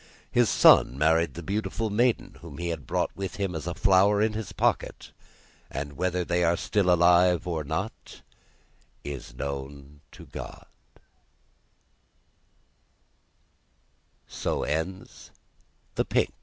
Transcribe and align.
His 0.31 0.49
son 0.49 0.97
married 0.97 1.35
the 1.35 1.43
beautiful 1.43 1.91
maiden 1.91 2.35
whom 2.41 2.57
he 2.57 2.69
had 2.69 2.87
brought 2.87 3.11
with 3.15 3.35
him 3.35 3.53
as 3.53 3.67
a 3.67 3.75
flower 3.75 4.19
in 4.19 4.33
his 4.33 4.51
pocket, 4.51 5.11
and 5.69 5.93
whether 5.93 6.25
they 6.25 6.43
are 6.43 6.57
still 6.57 6.89
alive 6.91 7.45
or 7.45 7.63
not, 7.63 8.23
is 9.03 9.31